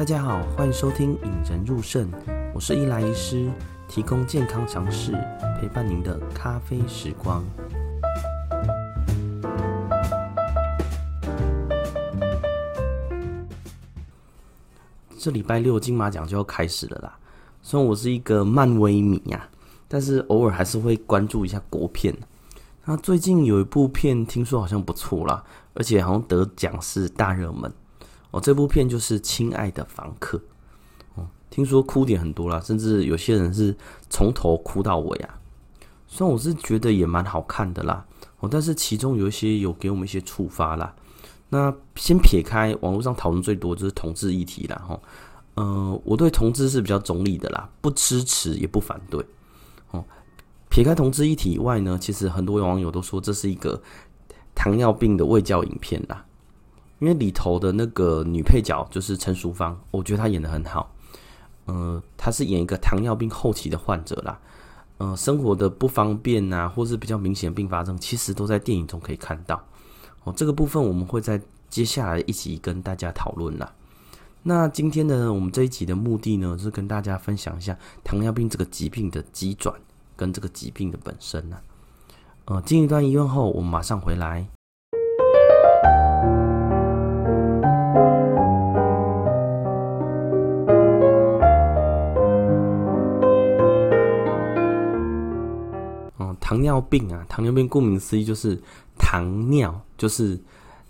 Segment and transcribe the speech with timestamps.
[0.00, 2.10] 大家好，欢迎收听《引人入胜》，
[2.54, 3.50] 我是伊莱医师，
[3.86, 5.12] 提供健康常识，
[5.60, 7.44] 陪伴您的咖啡时光。
[15.18, 17.18] 这礼拜六金马奖就要开始了啦，
[17.60, 19.44] 虽然我是一个漫威迷呀、啊，
[19.86, 22.16] 但是偶尔还是会关注一下国片。
[22.86, 25.44] 那最近有一部片听说好像不错啦，
[25.74, 27.70] 而且好像得奖是大热门。
[28.30, 30.38] 哦，这部片就是《亲爱的房客》
[31.14, 33.76] 哦，听说哭点很多啦，甚至有些人是
[34.08, 35.38] 从头哭到尾啊。
[36.06, 38.04] 虽然我是觉得也蛮好看的啦，
[38.40, 40.94] 哦，但是其中有一些有给我们一些触发啦。
[41.48, 45.00] 那先撇开网络上讨论最多就是同志议题啦，哈，
[45.54, 49.24] 呃，我对同志是比较中立的啦，不支持也不反对。
[49.90, 50.04] 哦，
[50.68, 53.82] 撇开同志议题以外呢，其实很多网友都说这是一个
[54.54, 56.24] 糖尿病的卫教影片啦。
[57.00, 60.94] 因为里头的那个女配角就是陈淑芳，我觉得她演得很好。
[61.64, 64.38] 呃，她是演一个糖尿病后期的患者啦。
[64.98, 69.58] 呃，生活的不方便啊，或是比较明显的并发症，其实都在电影中可以看到。
[70.24, 73.72] 哦，这个部分我们会在接下来一起跟大家讨论啦。
[74.42, 79.74] 那今天呢，我们这一集的目的呢，是跟大家分享一下糖尿病这个疾病的机转
[80.16, 81.56] 跟这个疾病的本身呢。
[82.44, 84.46] 呃，进一段医院后，我们马上回来。
[96.50, 98.60] 糖尿病啊，糖尿病顾名思义就是
[98.98, 100.36] 糖尿，就是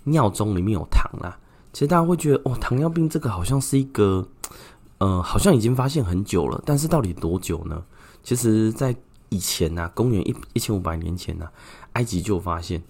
[0.05, 1.39] 尿中里面有糖啦。
[1.71, 4.27] 其实大家会觉得哦，糖尿病这个好像是一个，
[4.97, 7.83] 呃，好像已经发现很久了，但是到底多久呢？
[8.23, 8.97] 其实，在
[9.29, 11.53] 以前啊，公元一一千五百年前呢，啊，
[11.93, 12.83] 埃及就发现，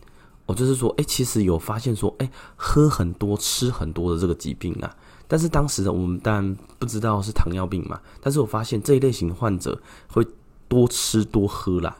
[0.46, 4.96] 哦，就是说，哎，其实有发现说，哎，喝很多、吃很多的这个疾病啊。
[5.26, 10.24] 但是当时的我们当然不知道是糖尿病嘛，但是我发现这一类型的患者会
[10.68, 11.96] 多吃多喝啦。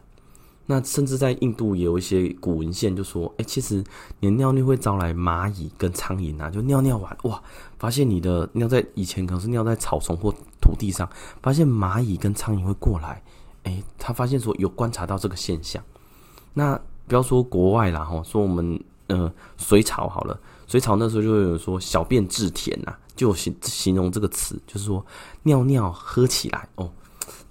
[0.71, 3.83] 那甚至在印度也有一些古文献就说，哎、其实
[4.21, 7.43] 你的尿尿会招来蚂蚁跟苍蝇啊，就尿尿完哇，
[7.77, 11.11] 发现你的尿在以前可能是尿在草丛或土地上，
[11.43, 13.21] 发现蚂蚁跟苍蝇会过来，
[13.65, 15.83] 哎、他发现说有观察到这个现象。
[16.55, 20.39] 那不要说国外啦，哈，说我们呃隋朝好了，
[20.69, 25.05] 隋朝那时候就有说小便至甜呐，就形形容这个词，就是说
[25.43, 26.93] 尿尿喝起来哦，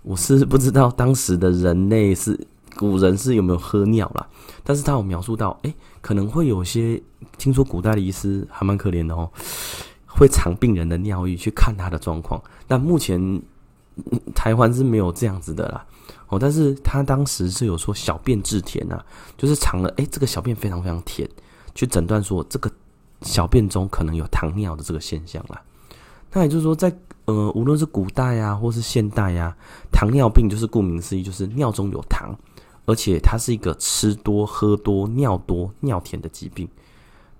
[0.03, 2.47] 我是不知道当时的人类是。
[2.79, 4.25] 古人是有没有喝尿啦？
[4.63, 7.01] 但是他有描述到，哎、可能会有些
[7.37, 9.29] 听说古代的医师还蛮可怜的哦，
[10.07, 12.41] 会尝病人的尿液去看他的状况。
[12.69, 13.19] 但目前
[14.33, 15.85] 台湾是没有这样子的啦，
[16.29, 19.03] 哦，但是他当时是有说小便至甜呐，
[19.35, 21.29] 就是尝了，哎、这个小便非常非常甜，
[21.75, 22.71] 去诊断说这个
[23.23, 25.61] 小便中可能有糖尿的这个现象啦。
[26.31, 29.53] 那也就是说在，呃，无论是古代呀、或是现代呀、
[29.91, 32.33] 糖尿病就是顾名思义，就是尿中有糖。
[32.89, 36.67] 而且它是一个吃多、喝多、尿多、尿甜的疾病。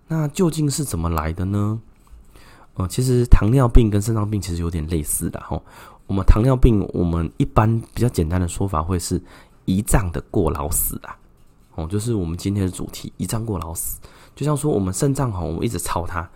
[0.08, 1.80] 那究竟是怎么来的呢？
[2.76, 5.59] 呃，其实糖尿病跟肾脏病其实有点类似的哈。
[6.06, 9.20] 我们糖尿病，我们一般比较简单的说法会是
[9.66, 11.18] 胰脏的过劳死啊。
[11.74, 14.00] 哦，就是我们今天的主题，胰脏过劳死。
[14.36, 16.30] 就像说我们肾脏哈，我们一直操它，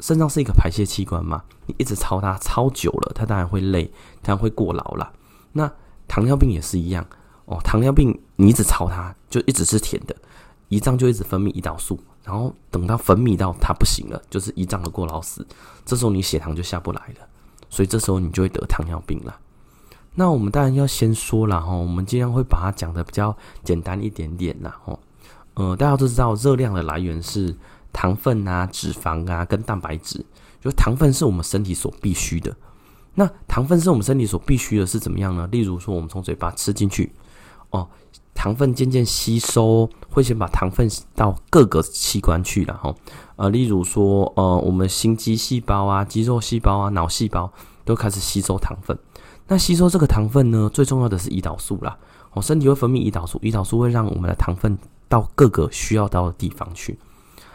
[0.00, 3.88] 肾脏是一个排泄器官嘛，你一直操它，操久了，它当然会累，
[4.20, 5.12] 它会过劳了。
[5.52, 5.72] 那
[6.08, 7.06] 糖尿病也是一样。
[7.48, 10.14] 哦，糖尿病你一直操它，就一直是甜的，
[10.68, 15.46] 胰脏就一直分泌胰岛素，然后等到分泌到它不行了，就是胰脏的过劳死，
[15.84, 17.26] 这时候你血糖就下不来了，
[17.70, 19.34] 所以这时候你就会得糖尿病了。
[20.14, 23.34] 那我们当然要先说了哈，我们尽量会把它讲的比较
[23.64, 24.78] 简单一点点啦。
[24.84, 24.98] 哈。
[25.54, 27.56] 呃，大家都知道热量的来源是
[27.92, 30.24] 糖分啊、脂肪啊跟蛋白质，
[30.60, 32.54] 就糖分是我们身体所必须的。
[33.14, 35.48] 那糖分是我们身体所必须的，是怎么样呢？
[35.50, 37.12] 例如说，我们从嘴巴吃进去。
[37.70, 37.88] 哦，
[38.34, 42.94] 糖分渐渐吸收，会先把糖分到各个器官去了哈。
[43.36, 47.52] 呃，例如说，呃，我们心肌细胞啊、肌肉细胞啊、脑细胞
[47.84, 48.98] 都开始吸收糖分。
[49.46, 51.96] 那吸收这个糖分呢，最重要的是胰岛素啦。
[52.32, 54.78] 哦，身体会分泌胰岛素，胰岛素会让我们的糖分
[55.08, 56.98] 到各个需要到的地方去。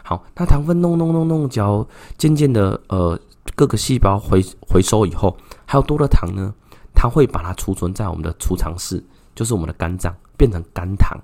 [0.02, 1.86] 好，那糖分弄弄弄弄，只要
[2.18, 3.18] 渐渐的呃
[3.54, 6.52] 各个细胞回回收以后，还有多的糖呢，
[6.94, 9.04] 它会把它储存在我们的储藏室。
[9.34, 11.18] 就是我们的肝脏变成肝糖，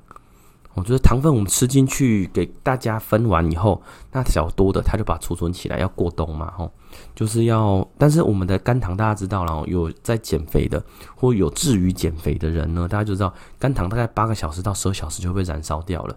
[0.74, 6.72] 我觉得糖分我们吃进去给大家分完以后，那小多的它就把它储存起来，要过冬嘛，吼，
[7.14, 7.86] 就是要。
[7.98, 10.82] 但是我们的肝糖大家知道了，有在减肥的
[11.14, 16.16] 或有志于减肥的人呢，大家就知道肝糖大概八个小时到十二小时就会被燃烧掉了，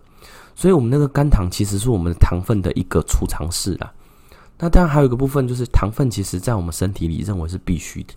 [0.56, 3.92] 所以我们那个肝糖其实是我们的糖分的一个储藏室啦。
[4.60, 8.14] 那当然还有一个部分就是糖分，其实在我们身体里认为是必须的。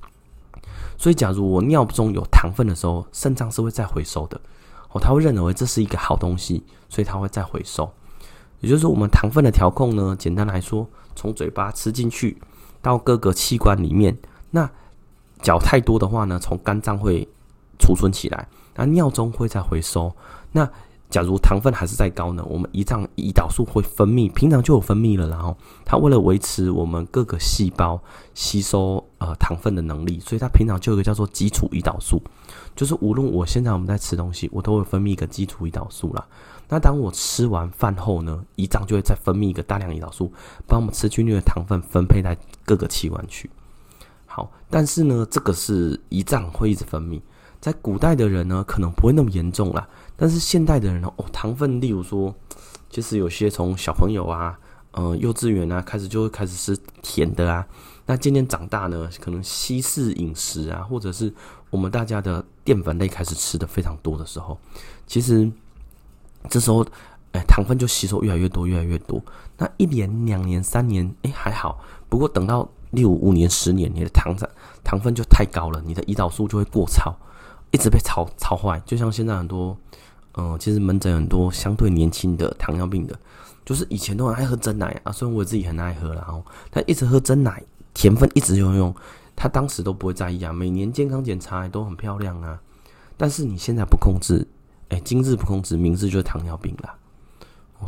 [0.99, 4.41] 所以，假如我尿中有糖分的时候，肾脏是会再回收的。
[4.93, 7.91] 哦，他会认为这是一个好东西，所以他会再回收。
[8.61, 12.37] 也就是说，我们糖分的调控呢，简单来说，从嘴巴吃进去
[12.81, 14.17] 到各个器官里面，
[14.50, 14.71] 那
[15.43, 17.29] 嚼太多的话呢，从肝脏会
[17.79, 20.11] 储存起来，那尿中会再回收。
[20.53, 20.67] 那
[21.11, 25.29] 假如糖分还是再高呢，我们胰脏胰岛素会分泌，平常就有分泌了。
[25.29, 28.00] 然后它为了维持我们各个细胞
[28.35, 32.23] 吸收呃糖分的能力，所以它平常就有一个叫做基础胰岛素，
[32.75, 36.26] 就是无论我现在我们在吃东西，我都会分泌一个基础胰岛素啦。
[36.69, 40.32] 那当我吃完饭后呢，胰脏就会再分泌一个大量胰岛素，
[40.67, 43.49] 帮我们吃进去的糖分分配在各个器官去。
[44.26, 47.20] 好，但是呢，这个是胰脏会一直分泌。
[47.61, 49.88] 在古代的人呢，可能不会那么严重啦。
[50.17, 52.34] 但是现代的人呢，哦，糖分，例如说，
[52.90, 54.58] 其实有些从小朋友啊，
[54.90, 57.67] 呃，幼稚园啊开始就会开始吃甜的啊。
[58.06, 61.32] 那渐渐长大呢，可能西式饮食啊，或者是
[61.70, 64.56] 我们大家的淀粉类开始吃的非常多的时候，
[65.06, 65.50] 其实
[66.49, 66.87] 这时候，
[67.32, 69.20] 哎，糖分就吸收越来越多，越来越多。
[69.58, 71.81] 那一年、两年、三年，哎，还好。
[72.08, 74.37] 不过等到六五年、十年，你的糖
[74.85, 77.14] 糖分就太高了，你的胰岛素就会过超。
[77.73, 79.76] 一直被操操坏，就像现在很多，
[80.35, 83.19] 嗯、其实门诊很多相对年轻的糖尿病的，
[83.64, 87.61] 就是以前都很爱喝真奶啊，虽然我自己很爱喝，然后他一直喝真奶，
[87.96, 88.94] 甜分一直用用，
[89.34, 92.60] 他当时都不会在意啊，每年健康检查都很漂亮啊，
[93.16, 94.46] 但是你现在不控制，
[94.90, 96.94] 哎，今日不控制，明日就是糖尿病啦，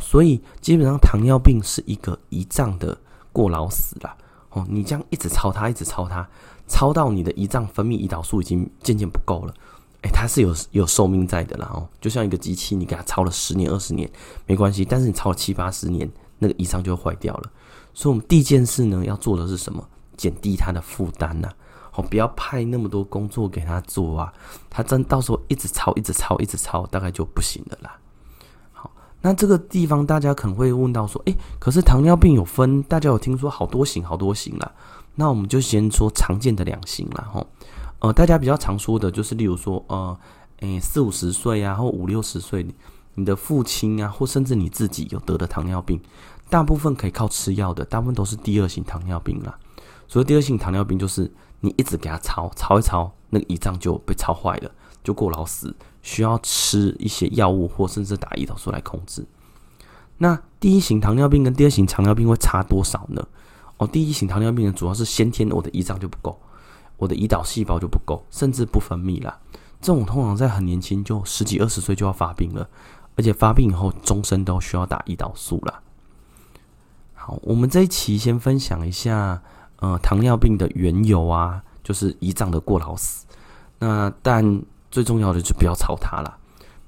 [0.01, 2.97] 所以基本上糖尿病是一个胰脏的
[3.31, 4.17] 过劳死了，
[4.49, 6.27] 哦，你这样一直操它，一直操它。
[6.67, 9.53] 超到你的胰脏分泌胰岛素已经渐渐不够了，
[10.01, 14.09] 哎，它是有有寿命在的啦哦，就像一个机器，你给它超了十年二十年
[14.47, 17.51] 没关系，但是你超了七八十年，那个胰脏就坏掉了。
[17.91, 19.83] 所以，我们第一件事呢，要做的是什么？
[20.19, 21.49] 减低他的负担呐，
[21.91, 24.33] 好，不要派那么多工作给他做啊，
[24.69, 27.97] 他真到时候一直抄，一直抄，一直抄，大概就不行了啦。
[28.73, 34.69] 好，那这个地方大家可能会问到说，哎，可是糖尿病有分，大家有听说好多型，好多型啦。
[35.15, 37.47] 那我们就先说常见的两型啦，吼，
[37.99, 40.17] 呃，大家比较常说的就是，例如说，呃，
[40.59, 42.67] 诶，四五十岁啊，或五六十岁，
[43.15, 45.99] 你的父亲啊，或甚至你自己有得的糖尿病，
[46.49, 49.57] 大部分可以靠吃药的，大部分都是第二型糖尿病啦。
[50.09, 54.71] 所以第二型糖尿病就是你一直给他操，操一操，那个胰脏就被操坏了，
[55.01, 59.25] 就过劳死，需要吃一些药物或甚至打胰岛素来控制。
[60.17, 63.25] 那第一型糖尿病跟第二型糖尿病会差多少呢？
[63.77, 66.37] 哦，第一型糖尿病呢，主要是先天我的胰脏就不够，
[66.97, 69.39] 我的胰岛细胞就不够，甚至不分泌啦。
[69.79, 72.67] 这种通常在很年轻，就十几二十岁就要发病了，
[73.15, 75.81] 而且发病以后终身都需要打胰岛素啦。
[77.13, 79.41] 好，我们这一期先分享一下，
[79.79, 83.25] 呃，糖尿病的缘由啊，就是胰脏的过劳死。
[83.79, 84.61] 那但
[84.91, 86.37] 最重要的就不要吵它啦。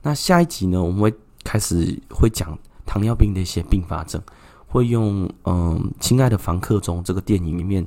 [0.01, 4.21] 那下一集呢，我们会开始会讲糖尿病的一些并发症。
[4.67, 7.85] 会用嗯，亲爱的房客中这个电影里面，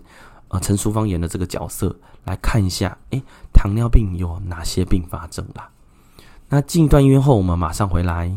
[0.49, 3.23] 呃，陈淑芳演的这个角色来看一下，诶，
[3.55, 5.71] 糖尿病有哪些并发症啦？
[6.51, 8.37] 那进一段音乐后，我们马上回来。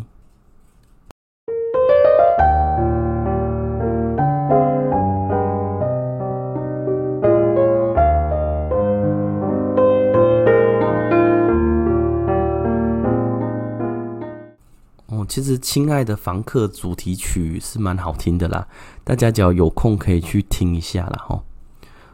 [15.37, 18.67] 其实，亲爱的房客主题曲是蛮好听的啦，
[19.03, 21.39] 大家只要有空可以去听一下啦哈。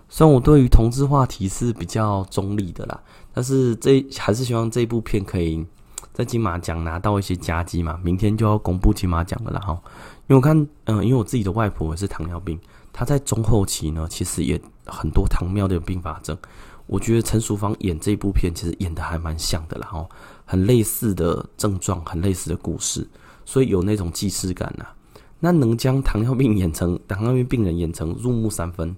[0.09, 3.01] 虽然我对于同志话题是比较中立的啦，
[3.33, 5.65] 但是这还是希望这部片可以
[6.11, 7.97] 在金马奖拿到一些佳绩嘛。
[8.03, 9.71] 明天就要公布金马奖了啦齁。
[10.27, 12.59] 因为我看，嗯、因为我自己的外婆也是糖尿病，
[12.91, 16.37] 她在中后期呢，其实也很多糖尿的并发症。
[16.87, 20.07] 我觉得陈淑芳演这部片其实演的还蛮像的啦，齁。
[20.45, 23.07] 很类似的症状，很类似的故事，
[23.45, 24.85] 所以有那种既视感呐、
[25.39, 28.93] 那能将糖尿病演成糖尿病病人演成入木三分，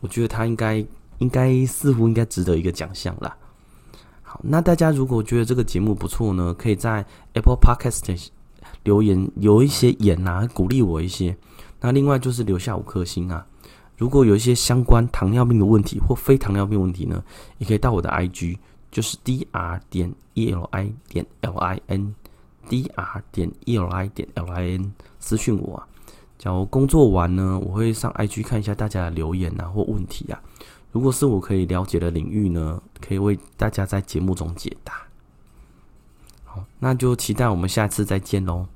[0.00, 0.84] 我觉得他应该
[1.18, 3.34] 应该似乎应该值得一个奖项啦。
[4.22, 8.28] 好，那大家如果觉得这个节目不错呢，可以在 Apple Podcast
[8.82, 11.36] 留言，留一些言啊，鼓励我一些。
[11.80, 13.46] 那另外就是留下五颗星啊。
[14.02, 17.22] 如果有一些相关糖尿病的问题或非糖尿病问题呢，
[17.58, 18.58] 也可以到我的 IG。
[18.90, 24.08] 就是 D R 点 E L I 点 L I N，D R 点 E L I
[24.08, 25.86] 点 L I N 私讯我啊。
[26.36, 30.42] 假如工作完呢，我会上 I G 看一下大家的留言啊或问题啊。
[30.90, 34.94] 如果是我可以了解的领域呢，可以为大家在节目中解答。
[36.44, 38.66] 好，那就期待我们下次再见喽。